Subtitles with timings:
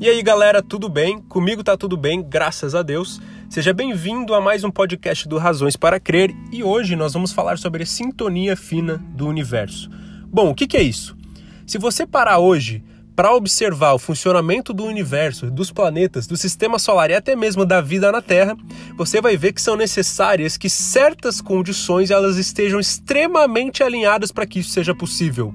[0.00, 1.20] E aí, galera, tudo bem?
[1.20, 3.20] Comigo tá tudo bem, graças a Deus.
[3.50, 7.58] Seja bem-vindo a mais um podcast do Razões para Crer e hoje nós vamos falar
[7.58, 9.90] sobre a sintonia fina do universo.
[10.24, 11.14] Bom, o que, que é isso?
[11.66, 12.82] Se você parar hoje
[13.14, 17.82] para observar o funcionamento do universo, dos planetas, do sistema solar e até mesmo da
[17.82, 18.56] vida na Terra,
[18.96, 24.60] você vai ver que são necessárias que certas condições elas estejam extremamente alinhadas para que
[24.60, 25.54] isso seja possível.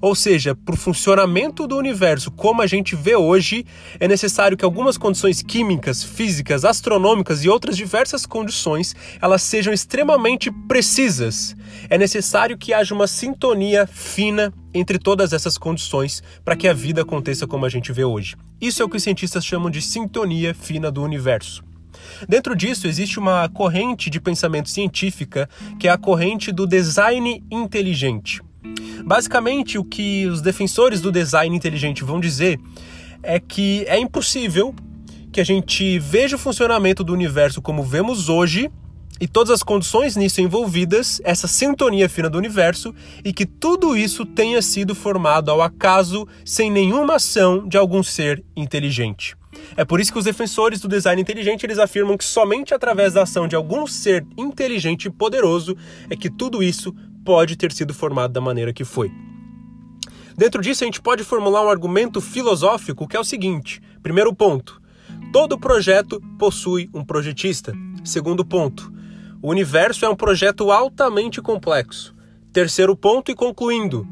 [0.00, 3.66] Ou seja, para o funcionamento do universo como a gente vê hoje,
[3.98, 10.50] é necessário que algumas condições químicas, físicas, astronômicas e outras diversas condições elas sejam extremamente
[10.66, 11.54] precisas.
[11.88, 17.02] É necessário que haja uma sintonia fina entre todas essas condições para que a vida
[17.02, 18.36] aconteça como a gente vê hoje.
[18.60, 21.62] Isso é o que os cientistas chamam de sintonia fina do universo.
[22.28, 25.48] Dentro disso existe uma corrente de pensamento científica
[25.78, 28.40] que é a corrente do design inteligente.
[29.04, 32.58] Basicamente, o que os defensores do design inteligente vão dizer
[33.22, 34.74] é que é impossível
[35.32, 38.70] que a gente veja o funcionamento do universo como vemos hoje
[39.20, 44.24] e todas as condições nisso envolvidas, essa sintonia fina do universo, e que tudo isso
[44.24, 49.36] tenha sido formado ao acaso sem nenhuma ação de algum ser inteligente.
[49.76, 53.22] É por isso que os defensores do design inteligente eles afirmam que somente através da
[53.22, 55.76] ação de algum ser inteligente e poderoso
[56.08, 59.10] é que tudo isso pode ter sido formado da maneira que foi.
[60.36, 64.80] Dentro disso, a gente pode formular um argumento filosófico que é o seguinte: primeiro ponto,
[65.32, 67.74] todo projeto possui um projetista.
[68.04, 68.92] Segundo ponto,
[69.42, 72.14] o universo é um projeto altamente complexo.
[72.52, 74.06] Terceiro ponto, e concluindo,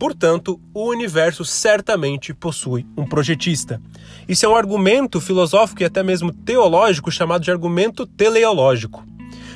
[0.00, 3.82] portanto, o universo certamente possui um projetista.
[4.26, 9.04] Isso é um argumento filosófico e até mesmo teológico chamado de argumento teleológico.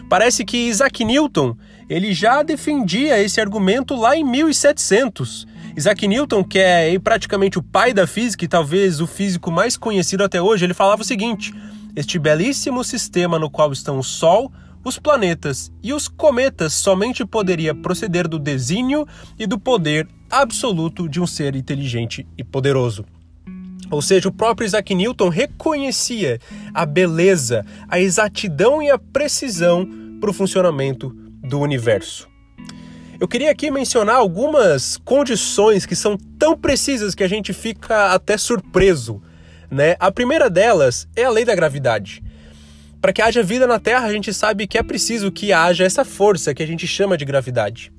[0.07, 1.57] Parece que Isaac Newton
[1.89, 5.47] ele já defendia esse argumento lá em 1700.
[5.75, 10.25] Isaac Newton, que é praticamente o pai da física e talvez o físico mais conhecido
[10.25, 11.55] até hoje, ele falava o seguinte:
[11.97, 14.53] este belíssimo sistema no qual estão o Sol,
[14.85, 19.07] os planetas e os cometas somente poderia proceder do desígnio
[19.39, 23.05] e do poder absoluto de um ser inteligente e poderoso.
[23.91, 26.39] Ou seja, o próprio Isaac Newton reconhecia
[26.73, 29.89] a beleza, a exatidão e a precisão
[30.21, 31.11] para o funcionamento
[31.43, 32.29] do universo.
[33.21, 38.37] Eu queria aqui mencionar algumas condições que são tão precisas que a gente fica até
[38.37, 39.23] surpreso.
[39.71, 39.97] Né?
[40.01, 42.23] A primeira delas é a lei da gravidade.
[43.05, 46.07] Para que haja vida na Terra, a gente sabe que é preciso que haja essa
[46.07, 47.93] força que a gente chama de gravidade.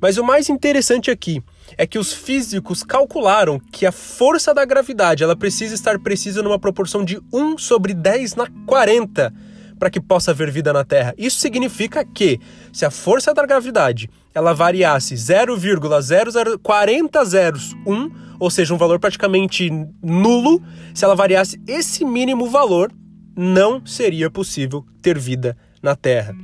[0.00, 1.42] Mas o mais interessante aqui
[1.76, 6.60] é que os físicos calcularam que a força da gravidade ela precisa estar precisa numa
[6.60, 9.34] proporção de 1 sobre 10 na 40
[9.80, 11.12] para que possa haver vida na Terra.
[11.18, 12.38] Isso significa que
[12.72, 19.68] se a força da gravidade ela variasse 0,0040 zeros 1, ou seja, um valor praticamente
[20.00, 20.62] nulo,
[20.94, 22.92] se ela variasse esse mínimo valor,
[23.36, 26.34] não seria possível ter vida na Terra.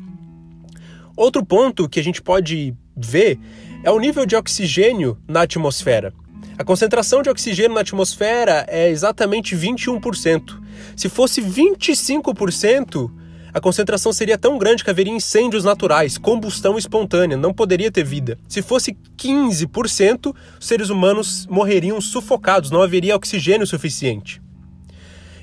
[1.17, 3.39] Outro ponto que a gente pode ver
[3.83, 6.13] é o nível de oxigênio na atmosfera.
[6.57, 10.61] A concentração de oxigênio na atmosfera é exatamente 21%.
[10.97, 13.11] Se fosse 25%,
[13.53, 18.39] a concentração seria tão grande que haveria incêndios naturais, combustão espontânea, não poderia ter vida.
[18.49, 24.43] Se fosse 15%, os seres humanos morreriam sufocados, não haveria oxigênio suficiente.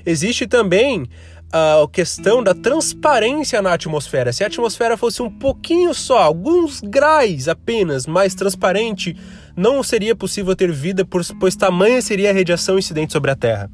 [0.04, 1.06] Existe também
[1.52, 4.32] a questão da transparência na atmosfera.
[4.32, 9.16] Se a atmosfera fosse um pouquinho só, alguns graus apenas mais transparente,
[9.56, 13.70] não seria possível ter vida, pois tamanha seria a radiação incidente sobre a Terra.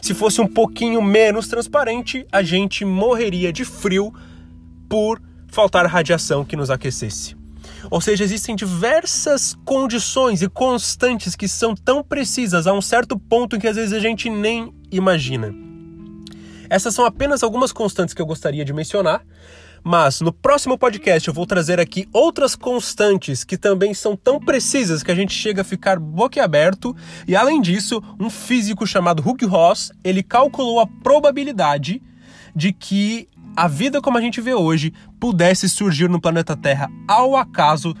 [0.00, 4.12] Se fosse um pouquinho menos transparente, a gente morreria de frio
[4.88, 7.36] por faltar radiação que nos aquecesse.
[7.90, 13.58] Ou seja, existem diversas condições e constantes que são tão precisas a um certo ponto
[13.58, 15.67] que às vezes a gente nem imagina.
[16.70, 19.22] Essas são apenas algumas constantes que eu gostaria de mencionar,
[19.82, 25.02] mas no próximo podcast eu vou trazer aqui outras constantes que também são tão precisas
[25.02, 26.94] que a gente chega a ficar boquiaberto.
[27.26, 32.02] E além disso, um físico chamado Hugh Ross, ele calculou a probabilidade
[32.54, 37.36] de que a vida como a gente vê hoje pudesse surgir no planeta Terra ao
[37.36, 37.94] acaso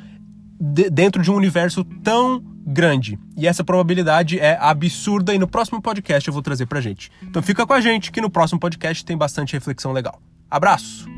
[0.60, 3.18] de, dentro de um universo tão grande.
[3.36, 7.10] E essa probabilidade é absurda e no próximo podcast eu vou trazer pra gente.
[7.22, 10.20] Então fica com a gente que no próximo podcast tem bastante reflexão legal.
[10.50, 11.17] Abraço!